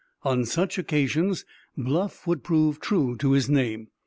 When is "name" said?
3.51-3.89